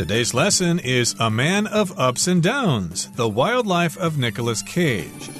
[0.00, 5.30] Today's lesson is A Man of Ups and Downs The Wildlife of Nicolas Cage.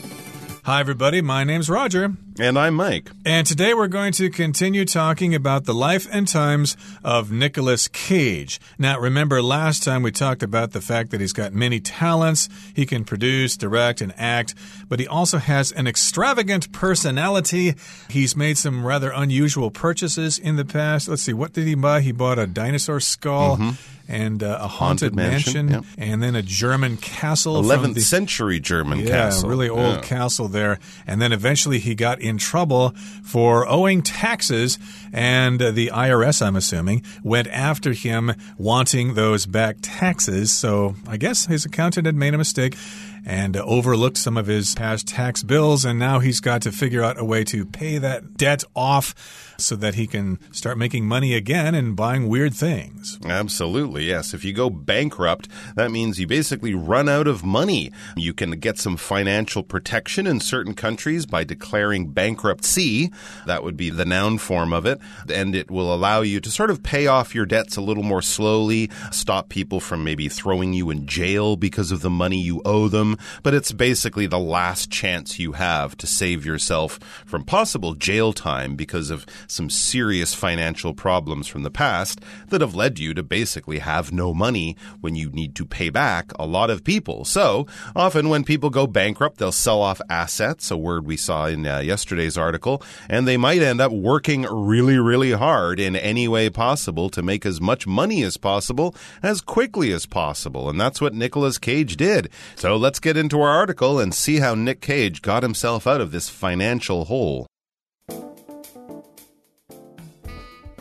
[0.65, 1.23] Hi, everybody.
[1.23, 2.13] My name's Roger.
[2.39, 3.11] And I'm Mike.
[3.25, 8.61] And today we're going to continue talking about the life and times of Nicolas Cage.
[8.79, 12.51] Now, remember last time we talked about the fact that he's got many talents.
[12.75, 14.55] He can produce, direct, and act,
[14.91, 17.75] but he also has an extravagant personality.
[18.11, 21.09] He's made some rather unusual purchases in the past.
[21.09, 22.03] Let's see, what did he buy?
[22.03, 23.57] He bought a dinosaur skull.
[23.57, 25.85] Mm -hmm and uh, a haunted, haunted mansion, mansion yep.
[25.97, 27.63] and then a German castle.
[27.63, 29.49] 11th the, century German yeah, castle.
[29.49, 30.01] really old yeah.
[30.01, 30.81] castle there.
[31.07, 32.91] And then eventually he got in trouble
[33.23, 34.79] for owing taxes,
[35.13, 40.53] and uh, the IRS, I'm assuming, went after him wanting those back taxes.
[40.53, 42.77] So I guess his accountant had made a mistake
[43.25, 47.03] and uh, overlooked some of his past tax bills, and now he's got to figure
[47.03, 51.35] out a way to pay that debt off so that he can start making money
[51.35, 53.19] again and buying weird things.
[53.25, 54.35] Absolutely, yes.
[54.35, 57.93] If you go bankrupt, that means you basically run out of money.
[58.17, 63.11] You can get some financial protection in certain countries by declaring bankruptcy.
[63.47, 64.99] That would be the noun form of it.
[65.33, 68.23] And it will allow you to sort of pay off your debts a little more
[68.23, 72.89] slowly, stop people from maybe throwing you in jail because of the money you owe
[72.89, 73.17] them.
[73.43, 78.77] But it's basically the last chance you have to save yourself from possible jail time
[78.77, 83.79] because of some serious financial problems from the past that have led you to basically
[83.79, 87.25] have no money when you need to pay back a lot of people.
[87.25, 91.67] So often when people go bankrupt, they'll sell off assets, a word we saw in
[91.67, 96.51] uh, yesterday's article, and they might end up working really, really hard in any way
[96.51, 100.69] possible to make as much money as possible as quickly as possible.
[100.71, 102.31] And that's what Nicolas Cage did.
[102.57, 106.13] So let's get into our article and see how Nick Cage got himself out of
[106.13, 107.50] this financial hole.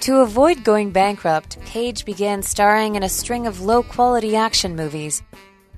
[0.01, 5.21] To avoid going bankrupt, Cage began starring in a string of low quality action movies.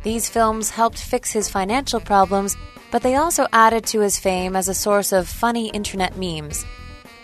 [0.03, 2.55] These films helped fix his financial problems,
[2.91, 6.63] but they also added to his fame as a source of funny internet memes.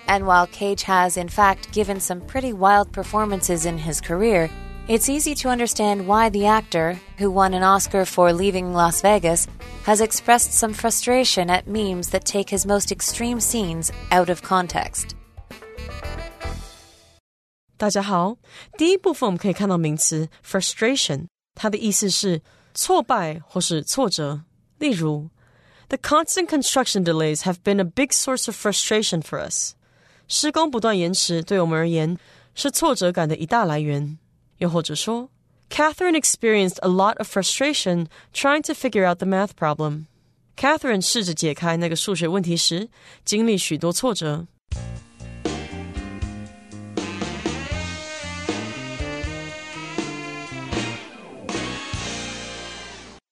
[0.07, 4.49] And while Cage has, in fact, given some pretty wild performances in his career,
[4.87, 9.47] it's easy to understand why the actor, who won an Oscar for Leaving Las Vegas,
[9.83, 15.13] has expressed some frustration at memes that take his most extreme scenes out of context.
[17.76, 18.36] 大家好，
[18.78, 21.26] 第一部分我们可以看到名词 frustration，
[21.56, 22.40] 它的意思是
[22.74, 24.42] 挫败或是挫折。
[24.78, 25.30] 例如，
[25.88, 29.72] The constant construction delays have been a big source of frustration for us。
[30.28, 32.16] 施工不断延迟对我们而言
[32.54, 34.16] 是挫折感的一大来源。
[34.58, 35.28] 又或者说，
[35.68, 42.88] Catherine experienced a lot of frustration trying to figure out the math problem。Catherine 试着解开那个数学问题时，
[43.24, 44.46] 经历许多挫折。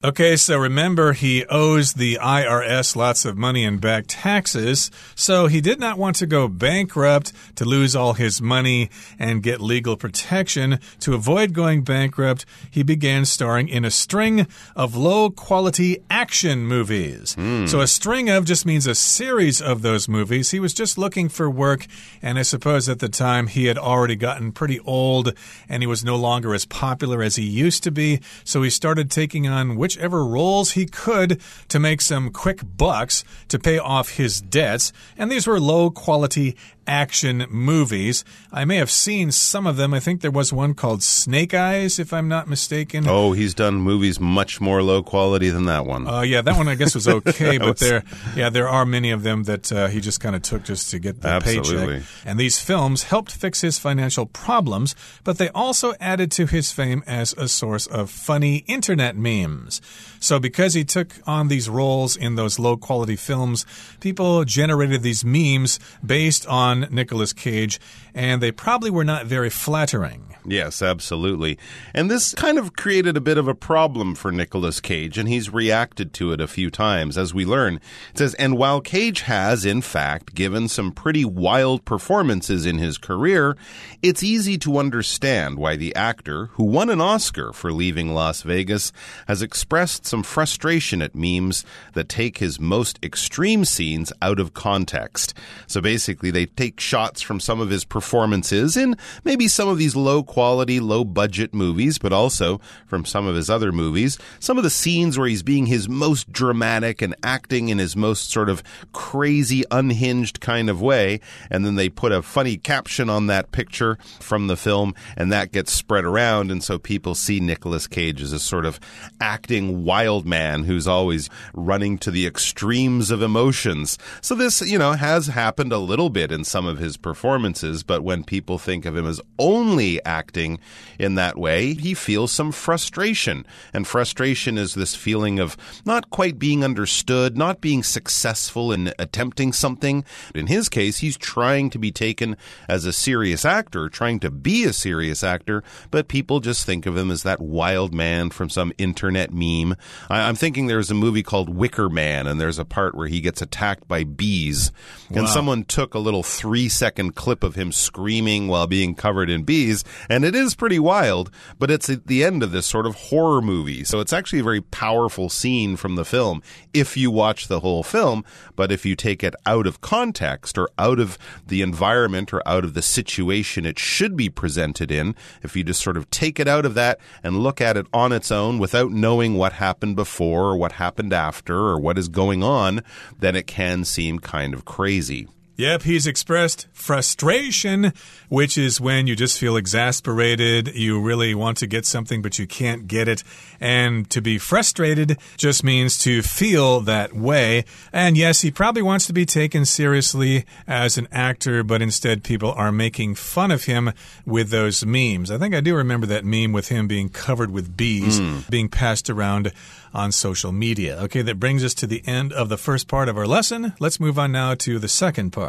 [0.05, 5.61] Okay, so remember he owes the IRS lots of money in back taxes, so he
[5.61, 10.79] did not want to go bankrupt to lose all his money and get legal protection.
[10.99, 14.45] To avoid going bankrupt, he began starring in a string
[14.75, 17.35] of low quality action movies.
[17.35, 17.67] Mm.
[17.67, 20.51] So a string of just means a series of those movies.
[20.51, 21.87] He was just looking for work,
[22.21, 25.33] and I suppose at the time he had already gotten pretty old
[25.67, 29.09] and he was no longer as popular as he used to be, so he started
[29.09, 34.17] taking on which whichever roles he could to make some quick bucks to pay off
[34.17, 34.91] his debts.
[35.17, 36.57] And these were low quality
[36.87, 38.23] action movies.
[38.51, 39.93] I may have seen some of them.
[39.93, 43.05] I think there was one called Snake Eyes, if I'm not mistaken.
[43.07, 46.07] Oh, he's done movies much more low quality than that one.
[46.07, 48.03] Uh, yeah, that one I guess was okay, but there,
[48.35, 50.99] yeah, there are many of them that uh, he just kind of took just to
[50.99, 51.95] get the Absolutely.
[51.95, 52.07] paycheck.
[52.25, 57.03] And these films helped fix his financial problems, but they also added to his fame
[57.07, 59.81] as a source of funny internet memes.
[60.19, 63.65] So because he took on these roles in those low quality films,
[63.99, 67.79] people generated these memes based on on Nicolas Cage,
[68.13, 70.35] and they probably were not very flattering.
[70.47, 71.57] Yes, absolutely.
[71.93, 75.51] And this kind of created a bit of a problem for Nicolas Cage, and he's
[75.51, 77.75] reacted to it a few times, as we learn.
[78.11, 82.97] It says, and while Cage has, in fact, given some pretty wild performances in his
[82.97, 83.57] career,
[84.03, 88.91] it's easy to understand why the actor, who won an Oscar for leaving Las Vegas,
[89.27, 95.33] has expressed some frustration at memes that take his most extreme scenes out of context.
[95.65, 99.77] So basically, they take take shots from some of his performances in maybe some of
[99.77, 104.17] these low quality, low budget movies, but also from some of his other movies.
[104.39, 108.31] Some of the scenes where he's being his most dramatic and acting in his most
[108.31, 108.63] sort of
[108.93, 111.19] crazy, unhinged kind of way.
[111.51, 115.51] And then they put a funny caption on that picture from the film, and that
[115.51, 116.51] gets spread around.
[116.51, 118.79] And so people see Nicolas Cage as a sort of
[119.21, 123.99] acting wild man who's always running to the extremes of emotions.
[124.21, 128.01] So this, you know, has happened a little bit in some of his performances, but
[128.01, 130.57] when people think of him as only acting
[130.97, 133.45] in that way, he feels some frustration.
[133.73, 139.51] And frustration is this feeling of not quite being understood, not being successful in attempting
[139.51, 140.05] something.
[140.33, 142.37] In his case, he's trying to be taken
[142.69, 145.61] as a serious actor, trying to be a serious actor,
[145.91, 149.75] but people just think of him as that wild man from some internet meme.
[150.09, 153.19] I, am thinking there's a movie called Wicker Man, and there's a part where he
[153.19, 154.71] gets attacked by bees.
[155.09, 155.19] Wow.
[155.19, 159.41] And someone took a little three second clip of him screaming while being covered in
[159.41, 162.93] bees, and it is pretty wild, but it's at the end of this sort of
[162.93, 163.83] horror movie.
[163.83, 167.81] So it's actually a very powerful scene from the film if you watch the whole
[167.81, 168.23] film,
[168.55, 172.63] but if you take it out of context or out of the environment or out
[172.63, 176.47] of the situation it should be presented in, if you just sort of take it
[176.47, 180.51] out of that and look at it on its own without knowing what happened before
[180.51, 182.83] or what happened after or what is going on,
[183.17, 185.27] then it can seem kind of crazy.
[185.57, 187.93] Yep, he's expressed frustration,
[188.27, 190.75] which is when you just feel exasperated.
[190.75, 193.23] You really want to get something, but you can't get it.
[193.61, 197.63] And to be frustrated just means to feel that way.
[197.93, 202.51] And yes, he probably wants to be taken seriously as an actor, but instead people
[202.51, 203.93] are making fun of him
[204.25, 205.31] with those memes.
[205.31, 208.49] I think I do remember that meme with him being covered with bees mm.
[208.49, 209.53] being passed around
[209.93, 210.97] on social media.
[211.03, 213.73] Okay, that brings us to the end of the first part of our lesson.
[213.79, 215.44] Let's move on now to the second part.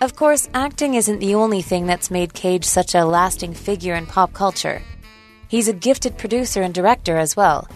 [0.00, 4.06] Of course, acting isn't the only thing that's made Cage such a lasting figure in
[4.06, 4.82] pop culture.
[5.46, 7.68] He's a gifted producer and director as well.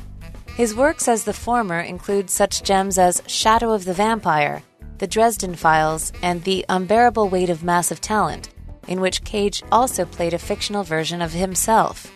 [0.56, 4.62] His works as the former include such gems as Shadow of the Vampire,
[4.98, 8.48] The Dresden Files, and The Unbearable Weight of Massive Talent,
[8.88, 12.10] in which Cage also played a fictional version of himself.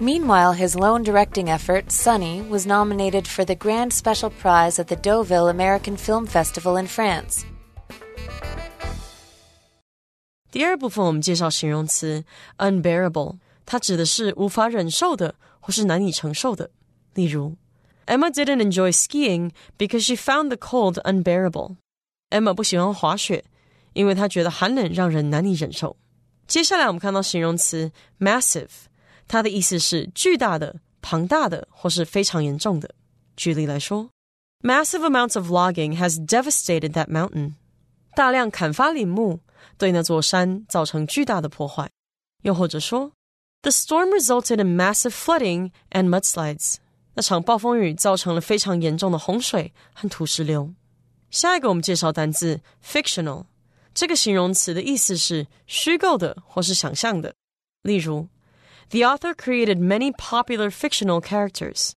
[0.00, 4.96] Meanwhile, his lone directing effort, Sonny, was nominated for the Grand Special Prize at the
[4.96, 7.44] Deauville American Film Festival in France.
[10.50, 12.24] 第二部分我们介绍形容词
[12.58, 16.70] unbearable，它指的是无法忍受的或是难以承受的。
[17.14, 17.56] 例如
[18.06, 21.76] ，Emma didn't enjoy skiing because she found the cold unbearable.
[22.30, 23.44] Emma 不喜欢滑雪，
[23.92, 25.96] 因为她觉得寒冷让人难以忍受。
[26.48, 28.68] 接下来我们看到形容词 massive。
[29.27, 32.93] 它的意思是巨大的、庞大的或是非常严重的。
[33.35, 34.09] 举例来说，
[34.61, 37.53] Massive amounts of logging has devastated that mountain。
[38.15, 39.39] 大量砍伐林木
[39.77, 41.89] 对那座山造成巨大的破坏。
[42.41, 43.11] 又或者说，
[43.61, 46.75] The storm resulted in massive flooding and mudslides。
[47.13, 50.73] 那场暴风雨造成了非常严重的洪水和土石流。
[51.29, 53.45] 下一个我们介绍单字 fictional，
[53.93, 57.33] 这个形容词的意思是虚构的或是想象的。
[57.83, 58.27] 例如
[58.89, 61.91] the author created many popular fictional characters.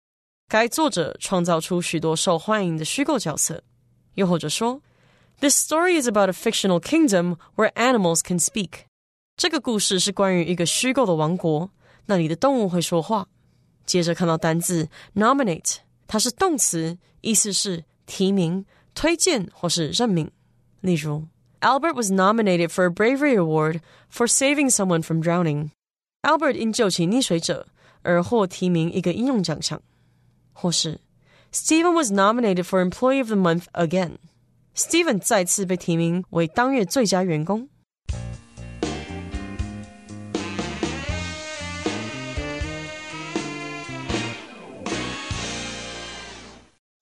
[0.47, 3.63] 该作者创造出许多受欢迎的虚构角色。
[4.15, 4.81] 又或者说，
[5.39, 8.85] This story is about a fictional kingdom where animals can speak.
[9.35, 11.71] 这个故事是关于一个虚构的王国，
[12.05, 13.27] 那里的动物会说话。
[13.85, 15.77] 接着看到单字 nominate，
[16.07, 20.29] 它是动词，意思是提名、推荐或是任命。
[20.81, 21.27] 例如，
[21.61, 23.81] Albert was nominated for a bravery award
[24.11, 25.71] for saving someone from drowning.
[26.22, 27.66] Albert 因救起溺水者
[28.02, 29.80] 而获提名一个应用奖项，
[30.52, 31.00] 或是
[31.52, 34.16] Stephen was nominated for Employee of the Month again.
[34.74, 37.68] Stephen 再次被提名为当月最佳员工。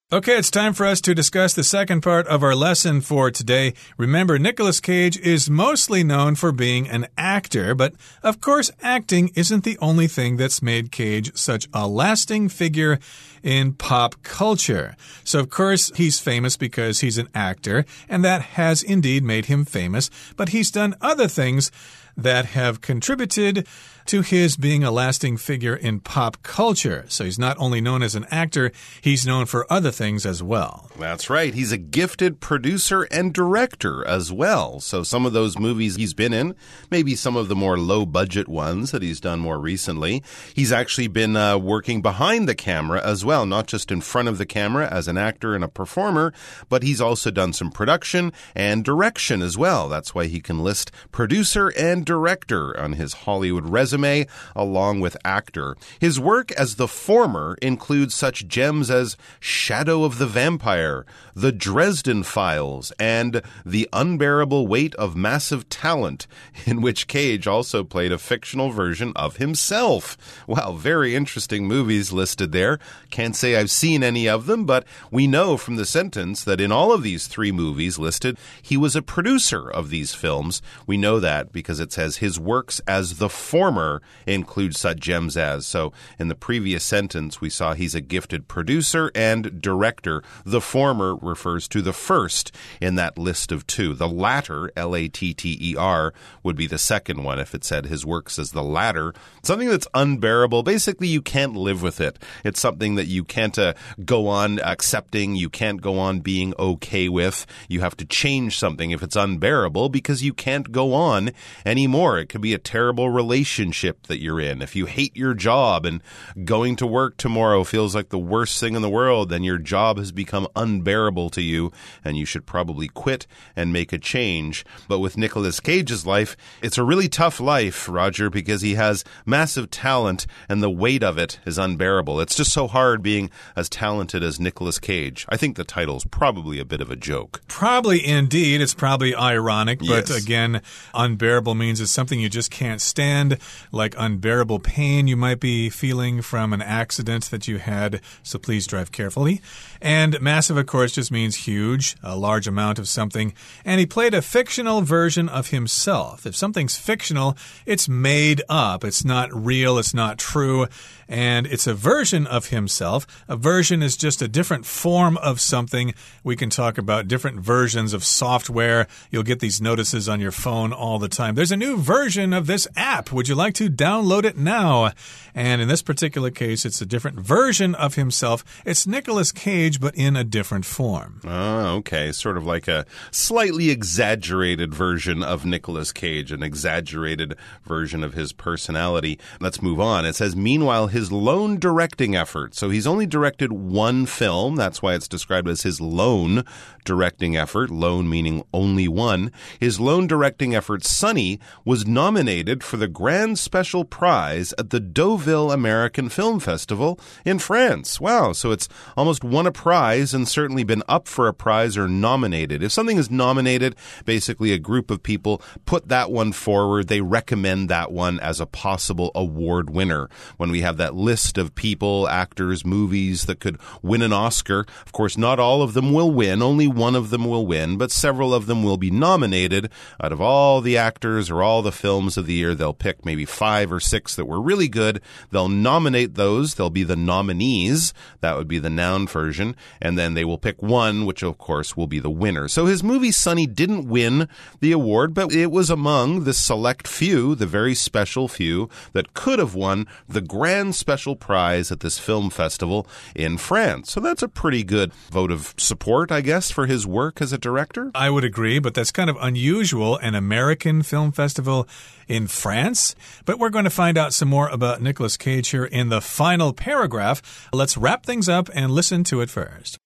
[0.09, 3.73] Okay, it's time for us to discuss the second part of our lesson for today.
[3.97, 9.65] Remember, Nicolas Cage is mostly known for being an actor, but of course, acting isn't
[9.65, 12.99] the only thing that's made Cage such a lasting figure
[13.47, 14.93] in pop culture.
[15.23, 19.63] So, of course, he's famous because he's an actor, and that has indeed made him
[19.63, 21.71] famous, but he's done other things
[22.17, 23.65] that have contributed
[24.07, 27.05] to his being a lasting figure in pop culture.
[27.09, 30.89] So he's not only known as an actor, he's known for other things as well.
[30.97, 31.53] That's right.
[31.53, 34.79] He's a gifted producer and director as well.
[34.79, 36.55] So some of those movies he's been in,
[36.89, 40.23] maybe some of the more low budget ones that he's done more recently,
[40.55, 44.37] he's actually been uh, working behind the camera as well, not just in front of
[44.37, 46.33] the camera as an actor and a performer,
[46.69, 49.89] but he's also done some production and direction as well.
[49.89, 55.75] That's why he can list producer and director on his Hollywood resume along with actor.
[55.99, 62.23] His work as the former includes such gems as Shadow of the Vampire, The Dresden
[62.23, 66.27] Files, and The Unbearable Weight of Massive Talent,
[66.65, 70.17] in which Cage also played a fictional version of himself.
[70.47, 72.79] Wow, very interesting movies listed there.
[73.17, 76.71] Can't say I've seen any of them, but we know from the sentence that in
[76.71, 80.61] all of these three movies listed, he was a producer of these films.
[80.85, 85.65] We know that because it says his works as the former include such gems as.
[85.65, 90.21] So in the previous sentence, we saw he's a gifted producer and director.
[90.45, 93.95] The former refers to the first in that list of two.
[93.95, 97.63] The latter, L A T T E R, would be the second one if it
[97.63, 99.15] said his works as the latter.
[99.41, 100.61] Something that's unbearable.
[100.61, 102.19] Basically, you can't live with it.
[102.43, 103.73] It's something that you can't uh,
[104.05, 105.35] go on accepting.
[105.35, 107.45] You can't go on being okay with.
[107.67, 111.31] You have to change something if it's unbearable because you can't go on
[111.65, 112.17] anymore.
[112.19, 114.61] It could be a terrible relationship that you're in.
[114.61, 116.01] If you hate your job and
[116.43, 119.97] going to work tomorrow feels like the worst thing in the world, then your job
[119.97, 121.71] has become unbearable to you
[122.03, 124.65] and you should probably quit and make a change.
[124.87, 129.69] But with Nicolas Cage's life, it's a really tough life, Roger, because he has massive
[129.69, 132.19] talent and the weight of it is unbearable.
[132.19, 135.25] It's just so hard being as talented as Nicolas Cage.
[135.29, 137.41] I think the title's probably a bit of a joke.
[137.47, 138.61] Probably indeed.
[138.61, 140.23] It's probably ironic, but Yes.
[140.23, 140.61] again,
[140.93, 143.37] unbearable means it's something you just can't stand,
[143.71, 148.67] like unbearable pain you might be feeling from an accident that you had, so please
[148.67, 149.41] drive carefully.
[149.81, 153.33] And massive, of course, just means huge, a large amount of something.
[153.65, 156.25] And he played a fictional version of himself.
[156.25, 160.67] If something's fictional, it's made up, it's not real, it's not true,
[161.09, 163.07] and it's a version of himself.
[163.27, 165.93] A version is just a different form of something.
[166.23, 168.87] We can talk about different versions of software.
[169.11, 171.35] You'll get these notices on your phone all the time.
[171.35, 173.11] There's a new version of this app.
[173.11, 174.91] Would you like to download it now?
[175.33, 178.43] And in this particular case, it's a different version of himself.
[178.65, 181.19] It's Nicolas Cage, but in a different form.
[181.25, 182.13] Oh, okay.
[182.13, 188.31] Sort of like a slightly exaggerated version of Nicolas Cage, an exaggerated version of his
[188.31, 189.19] personality.
[189.41, 190.05] Let's move on.
[190.05, 192.55] It says, meanwhile, his lone directing effort.
[192.55, 194.55] So he's only directed one film.
[194.55, 196.45] That's why it's described as his lone
[196.87, 197.69] directing effort.
[197.69, 199.31] Lone meaning only one.
[199.59, 205.51] His lone directing effort, Sonny, was nominated for the Grand Special Prize at the Deauville
[205.51, 207.99] American Film Festival in France.
[207.99, 208.31] Wow.
[208.31, 212.63] So it's almost won a prize and certainly been up for a prize or nominated.
[212.63, 213.75] If something is nominated,
[214.05, 216.87] basically a group of people put that one forward.
[216.87, 220.09] They recommend that one as a possible award winner.
[220.37, 224.93] When we have that list of people, actors, movies that could win an Oscar, of
[224.93, 226.41] course, not all of them will win.
[226.41, 229.69] Only one of them will win, but several of them will be nominated.
[230.01, 233.25] Out of all the actors or all the films of the year, they'll pick maybe
[233.25, 235.01] five or six that were really good.
[235.31, 236.55] They'll nominate those.
[236.55, 237.93] They'll be the nominees.
[238.21, 239.55] That would be the noun version.
[239.81, 242.47] And then they will pick one, which of course will be the winner.
[242.47, 244.29] So his movie Sonny didn't win
[244.59, 249.39] the award, but it was among the select few, the very special few, that could
[249.39, 253.91] have won the grand special prize at this film festival in France.
[253.91, 257.37] So that's a pretty good vote of support, I guess, for his work as a
[257.37, 257.91] director.
[257.95, 259.97] I would agree, but that's kind of unusual.
[259.97, 261.67] An American film festival
[262.07, 262.95] in France.
[263.25, 266.53] But we're going to find out some more about Nicolas Cage here in the final
[266.53, 267.49] paragraph.
[267.51, 269.77] Let's wrap things up and listen to it first.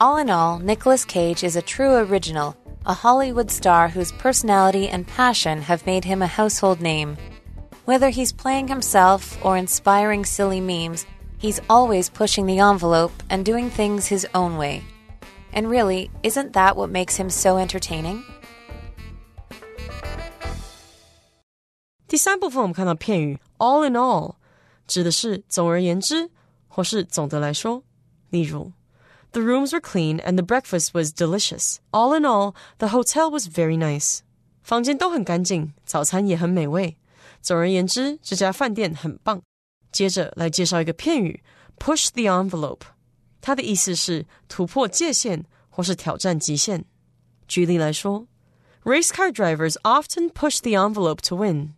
[0.00, 2.56] All in all, Nicolas Cage is a true original,
[2.86, 7.16] a Hollywood star whose personality and passion have made him a household name.
[7.84, 11.04] Whether he's playing himself or inspiring silly memes,
[11.39, 14.81] he's always pushing the envelope and doing things his own way.
[15.53, 18.23] And really, isn't that what makes him so entertaining?
[22.07, 24.35] 第三部分我们看到片语 all in all，
[24.87, 26.29] 指的是总而言之，
[26.67, 27.83] 或是总的来说。
[28.29, 28.71] 例如，
[29.31, 31.77] The rooms were clean and the breakfast was delicious.
[31.91, 34.19] All in all, the hotel was very nice.
[34.61, 36.97] 房间都很干净，早餐也很美味。
[37.41, 39.41] 总而言之，这家饭店很棒。
[39.91, 41.43] 接着来介绍一个片语
[41.77, 42.81] push the envelope，
[43.41, 46.85] 它的意思是突破界限或是挑战极限。
[47.47, 48.27] 举例来说
[48.83, 51.73] Race car drivers often push the envelope to win.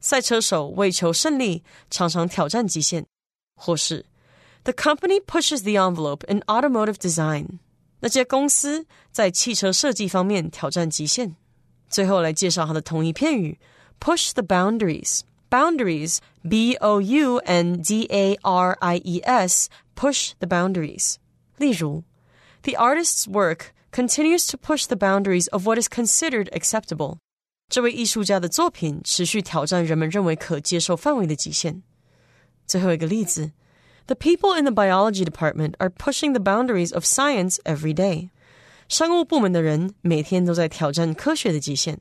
[0.00, 3.06] 赛车手为求胜利，常常挑战极限。
[3.56, 4.04] 或是
[4.64, 7.58] The company pushes the envelope in automotive design.
[8.00, 11.36] 那些公司在汽车设计方面挑战极限。
[11.88, 13.58] 最后来介绍它的同义片语：
[13.98, 15.20] push the boundaries。
[15.50, 21.16] Boundaries, B O U N D A R I E S, push the boundaries.
[21.58, 22.02] 例如，
[22.62, 27.18] The artist's work continues to push the boundaries of what is considered acceptable.
[27.68, 31.82] 这位艺术家的作品持续挑战人们认为可接受范围的极限。
[32.66, 33.52] 最后一个例子，
[34.06, 38.30] The people in the biology department are pushing the boundaries of science every day.
[38.88, 42.00] 商务部门的人每天都在挑战科学的极限。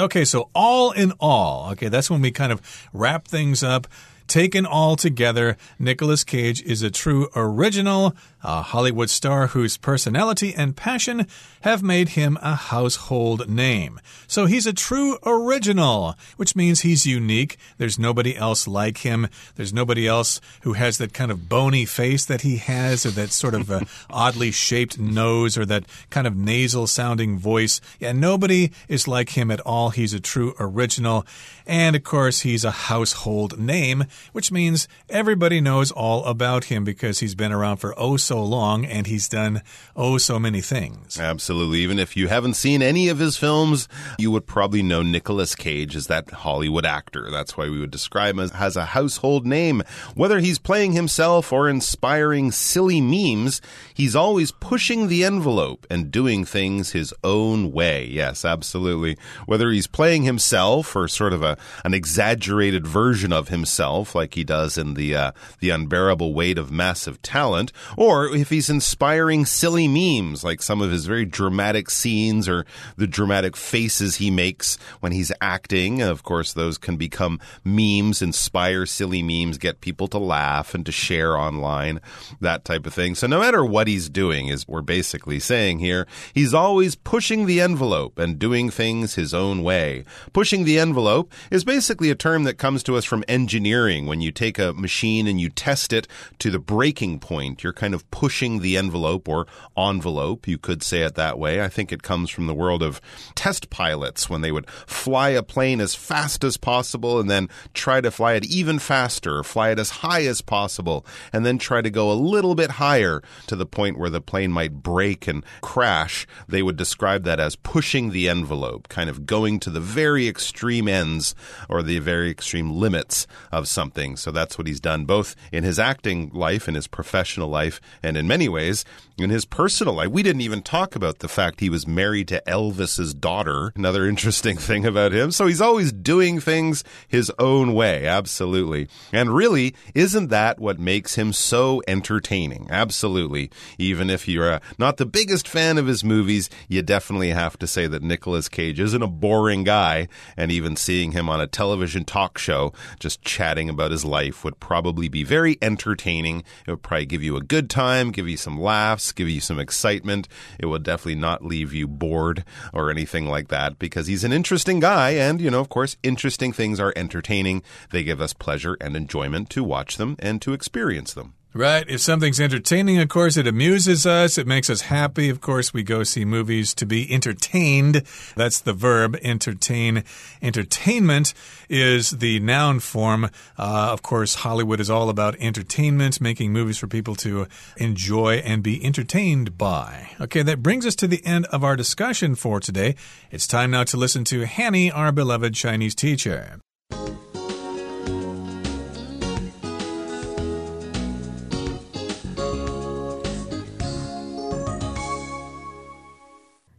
[0.00, 2.60] Okay, so all in all, okay, that's when we kind of
[2.92, 3.86] wrap things up.
[4.26, 10.76] Taken all together, Nicolas Cage is a true original, a Hollywood star whose personality and
[10.76, 11.26] passion
[11.62, 13.98] have made him a household name.
[14.26, 17.56] So he's a true original, which means he's unique.
[17.78, 19.28] There's nobody else like him.
[19.56, 23.30] There's nobody else who has that kind of bony face that he has, or that
[23.30, 27.80] sort of uh, oddly shaped nose, or that kind of nasal sounding voice.
[27.98, 29.88] Yeah, nobody is like him at all.
[29.88, 31.24] He's a true original.
[31.66, 37.20] And of course, he's a household name, which means everybody knows all about him because
[37.20, 39.62] he's been around for oh so long and he's done
[39.96, 41.18] oh so many things.
[41.18, 41.80] Absolutely.
[41.80, 43.88] Even if you haven't seen any of his films,
[44.18, 47.30] you would probably know Nicolas Cage as that Hollywood actor.
[47.30, 49.82] That's why we would describe him as, as a household name.
[50.14, 53.60] Whether he's playing himself or inspiring silly memes,
[53.92, 58.06] he's always pushing the envelope and doing things his own way.
[58.06, 59.16] Yes, absolutely.
[59.46, 64.44] Whether he's playing himself or sort of a an exaggerated version of himself, like he
[64.44, 69.88] does in the uh, the unbearable weight of massive talent, or if he's inspiring silly
[69.88, 72.64] memes, like some of his very dramatic scenes or
[72.96, 76.02] the dramatic faces he makes when he's acting.
[76.02, 80.92] Of course, those can become memes, inspire silly memes, get people to laugh and to
[80.92, 82.00] share online,
[82.40, 83.14] that type of thing.
[83.14, 87.60] So no matter what he's doing, is we're basically saying here, he's always pushing the
[87.60, 90.04] envelope and doing things his own way.
[90.32, 94.06] Pushing the envelope is basically a term that comes to us from engineering.
[94.06, 96.06] When you take a machine and you test it
[96.38, 99.44] to the breaking point, you're kind of pushing the envelope or
[99.76, 100.46] envelope.
[100.46, 101.60] You could say it that way.
[101.60, 103.00] I think it comes from the world of
[103.34, 108.00] test pilots when they would fly a plane as fast as possible and then try
[108.00, 111.90] to fly it even faster, fly it as high as possible, and then try to
[111.90, 116.24] go a little bit higher to the point where the plane might break and crash.
[116.46, 120.86] They would describe that as pushing the envelope, kind of going to the very extreme
[120.86, 121.34] ends
[121.68, 124.16] or the very extreme limits of something.
[124.16, 128.16] So that's what he's done both in his acting life, in his professional life, and
[128.16, 128.84] in many ways
[129.16, 130.08] in his personal life.
[130.08, 133.72] We didn't even talk about the fact he was married to Elvis's daughter.
[133.76, 135.30] Another interesting thing about him.
[135.30, 138.06] So he's always doing things his own way.
[138.06, 138.88] Absolutely.
[139.12, 142.66] And really, isn't that what makes him so entertaining?
[142.70, 143.50] Absolutely.
[143.78, 147.66] Even if you're uh, not the biggest fan of his movies, you definitely have to
[147.66, 150.08] say that Nicolas Cage isn't a boring guy.
[150.36, 154.58] And even seeing him on a television talk show, just chatting about his life would
[154.58, 156.42] probably be very entertaining.
[156.66, 159.58] It would probably give you a good time, give you some laughs, give you some
[159.58, 160.28] excitement.
[160.58, 164.80] It will definitely not leave you bored or anything like that because he's an interesting
[164.80, 165.10] guy.
[165.10, 167.62] And, you know, of course, interesting things are entertaining.
[167.90, 171.34] They give us pleasure and enjoyment to watch them and to experience them.
[171.56, 171.88] Right.
[171.88, 174.38] If something's entertaining, of course, it amuses us.
[174.38, 175.28] It makes us happy.
[175.28, 178.02] Of course, we go see movies to be entertained.
[178.34, 180.02] That's the verb, entertain.
[180.42, 181.32] Entertainment
[181.68, 183.26] is the noun form.
[183.56, 188.60] Uh, of course, Hollywood is all about entertainment, making movies for people to enjoy and
[188.60, 190.10] be entertained by.
[190.20, 192.96] Okay, that brings us to the end of our discussion for today.
[193.30, 196.58] It's time now to listen to Hanny, our beloved Chinese teacher.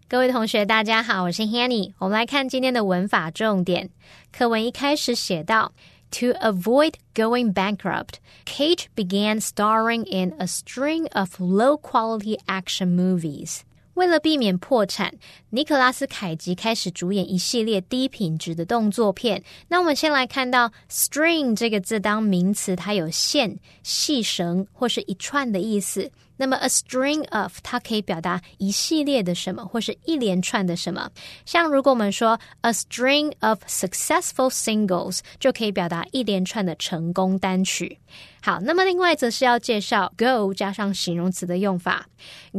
[0.07, 1.91] 各位同学，大家好，我是 Hanny。
[1.97, 3.89] 我们来看今天的文法重点。
[4.31, 5.73] 课文一开始写到
[6.11, 13.61] ：To avoid going bankrupt, Cage began starring in a string of low-quality action movies.
[13.95, 15.11] 为了避免破产，
[15.49, 19.43] 尼可拉斯凯奇开始主演一系列低品质的动作片。
[19.69, 26.11] 那我们先来看到 “string” 这个字当名词，它有线、细绳或是一串的意思。
[26.37, 31.09] 那么 a string of 它可以表达一系列的什么，或是一连串的什么。
[31.45, 37.99] 像如果我们说 a string of successful singles，就可以表达一连串的成功单曲。
[38.41, 42.07] 好，那么另外则是要介绍 go 加上形容词的用法。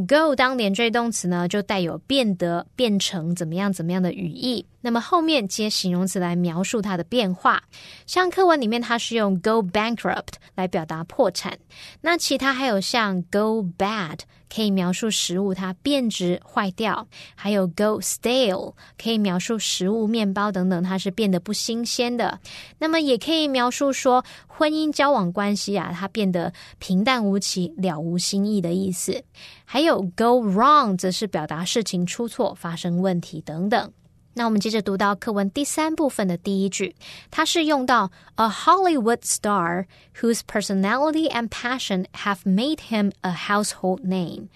[0.08, 4.66] go 当连缀动词呢，就带有变得、变成怎么样、怎么样的语义。
[4.80, 7.62] 那么后面接形容词来描述它的变化。
[8.04, 11.56] 像课文里面，它是用 go bankrupt 来表达破产。
[12.00, 14.20] 那其他还有像 go bad。
[14.48, 22.38] 可以描述食物它变质坏掉，还有 go stale 可以描述食物面包等等它是变得不新鲜的。
[22.78, 29.24] 那么也可以描述说婚姻交往关系啊，它变得平淡无奇、了无新意的意思。
[29.64, 33.92] 还有 go wrong 则是表达事情出错、发生问题等等。
[34.38, 36.94] 那我们接着读到课文第三部分的第一句，
[37.30, 39.86] 它是用到 a Hollywood star
[40.20, 44.48] whose personality and passion have made him a household name，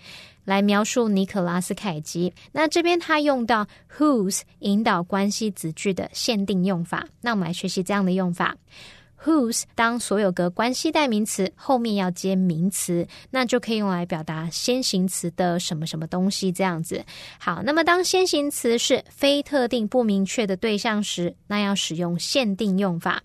[0.45, 2.35] 来描述尼可拉斯凯奇。
[2.53, 3.67] 那这边他用到
[3.97, 7.07] whose 引导关系子句的限定用法。
[7.23, 8.55] 那我们来学习这样的用法。
[9.25, 17.05] Whose 当所有格关系代名词后面要接名词，那就可以用来表达先行词的什么什么东西这样子。
[17.39, 23.23] 好，那么当先行词是非特定不明确的对象时，那要使用限定用法。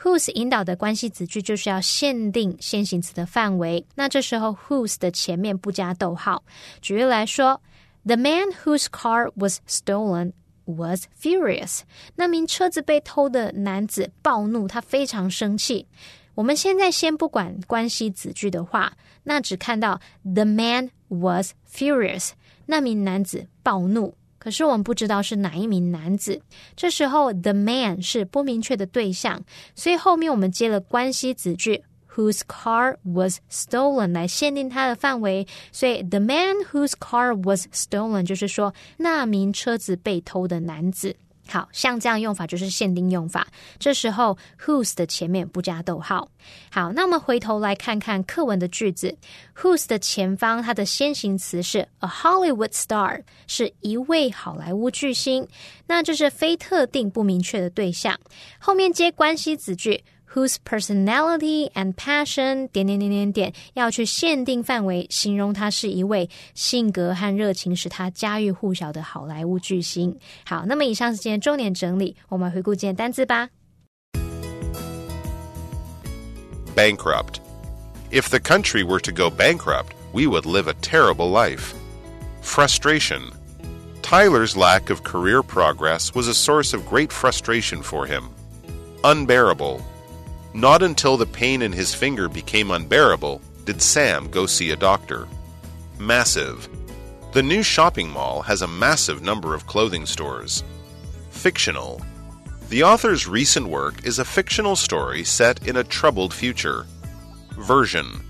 [0.00, 3.86] whose 引导的关系子句就是要限定先行词的范围。
[3.94, 6.42] 那这时候 whose 的前面不加逗号。
[6.80, 7.60] 举例来说
[8.04, 10.32] ，The man whose car was stolen。
[10.76, 11.80] Was furious，
[12.16, 15.86] 那名车子被偷的男子暴怒，他非常生气。
[16.34, 22.30] 我们现在先不管关系子句的话，那只看到 the man was furious，
[22.66, 24.14] 那名男子暴怒。
[24.38, 26.40] 可是我们不知道是哪一名男子。
[26.74, 29.44] 这时候 the man 是不明确的对象，
[29.76, 31.84] 所以后面我们接了关系子句。
[32.14, 41.16] Whose car was stolen 来限定它的范围，所以 the man whose car was stolen 就是说那名车子被偷的男子。
[41.48, 43.46] 好像这样用法就是限定用法，
[43.78, 46.28] 这时候 whose 的前面不加逗号。
[46.70, 49.18] 好，那我们回头来看看课文的句子
[49.58, 55.46] ，whose 的前方它的先行词是 a Hollywood star，是一位好莱坞巨星，
[55.88, 58.18] 那这是非特定不明确的对象，
[58.60, 60.04] 后面接关系子句。
[60.33, 70.15] whose personality and passion 点点点点点，要去限定范围，形容他是一位性格和热情使他家喻户晓的好莱坞巨星。
[70.45, 73.49] 好，那么以上是今天重点整理，我们回顾今天单词吧。
[76.75, 77.39] Bankrupt.
[78.11, 81.73] If the country were to go bankrupt, we would live a terrible life.
[82.41, 83.31] Frustration.
[84.03, 88.29] Tyler's lack of career progress was a source of great frustration for him.
[89.03, 89.81] Unbearable.
[90.54, 95.28] Not until the pain in his finger became unbearable did Sam go see a doctor.
[95.98, 96.68] Massive.
[97.32, 100.62] The new shopping mall has a massive number of clothing stores.
[101.30, 102.00] Fictional.
[102.68, 106.86] The author's recent work is a fictional story set in a troubled future.
[107.52, 108.20] Version.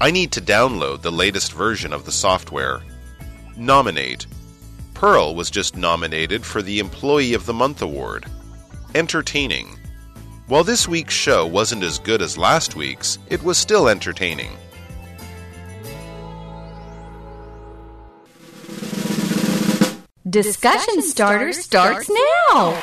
[0.00, 2.82] I need to download the latest version of the software.
[3.56, 4.26] Nominate.
[4.92, 8.26] Pearl was just nominated for the Employee of the Month award.
[8.94, 9.78] Entertaining.
[10.46, 14.54] While this week's show wasn't as good as last week's, it was still entertaining.
[20.28, 22.82] Discussion starter starts now.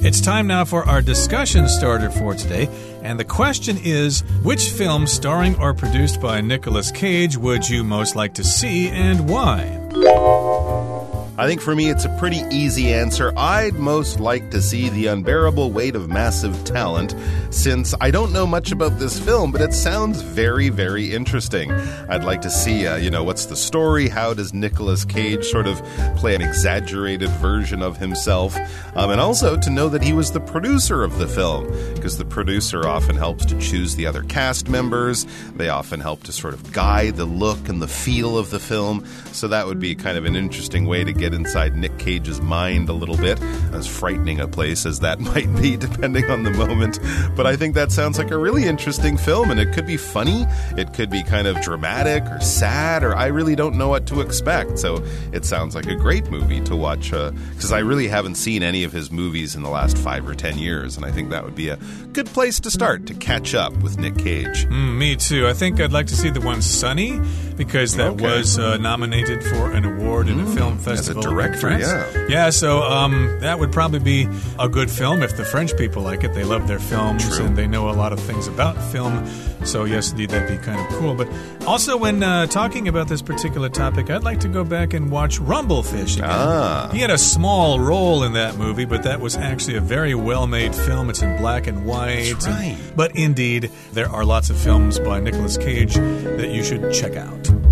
[0.00, 2.68] It's time now for our discussion starter for today.
[3.04, 8.16] And the question is which film starring or produced by Nicolas Cage would you most
[8.16, 9.78] like to see and why?
[11.38, 13.32] I think for me, it's a pretty easy answer.
[13.38, 17.14] I'd most like to see The Unbearable Weight of Massive Talent,
[17.48, 21.72] since I don't know much about this film, but it sounds very, very interesting.
[21.72, 24.08] I'd like to see, uh, you know, what's the story?
[24.08, 25.82] How does Nicolas Cage sort of
[26.16, 28.54] play an exaggerated version of himself?
[28.94, 32.26] Um, and also to know that he was the producer of the film, because the
[32.26, 35.26] producer often helps to choose the other cast members.
[35.56, 39.06] They often help to sort of guide the look and the feel of the film.
[39.32, 42.88] So that would be kind of an interesting way to get inside Nick Cage's mind
[42.88, 43.40] a little bit,
[43.72, 46.98] as frightening a place as that might be, depending on the moment.
[47.36, 50.44] But I think that sounds like a really interesting film, and it could be funny,
[50.76, 54.20] it could be kind of dramatic or sad, or I really don't know what to
[54.20, 54.78] expect.
[54.78, 58.62] So it sounds like a great movie to watch, because uh, I really haven't seen
[58.62, 61.44] any of his movies in the last five or ten years, and I think that
[61.44, 61.76] would be a
[62.12, 64.66] good place to start to catch up with Nick Cage.
[64.66, 65.46] Mm, me too.
[65.46, 67.20] I think I'd like to see the one Sonny
[67.56, 68.24] because that Okay.
[68.24, 71.11] was uh, nominated for an award in a film festival.
[71.16, 72.26] In director, yeah.
[72.28, 76.24] Yeah, so um, that would probably be a good film if the French people like
[76.24, 76.34] it.
[76.34, 77.46] They love their films True.
[77.46, 79.26] and they know a lot of things about film.
[79.64, 81.14] So, yes, indeed, that'd be kind of cool.
[81.14, 81.28] But
[81.66, 85.38] also, when uh, talking about this particular topic, I'd like to go back and watch
[85.38, 86.28] Rumble Fish again.
[86.30, 86.90] Ah.
[86.92, 90.46] He had a small role in that movie, but that was actually a very well
[90.48, 91.10] made film.
[91.10, 92.32] It's in black and white.
[92.32, 92.78] That's and- right.
[92.96, 97.71] but indeed, there are lots of films by Nicolas Cage that you should check out.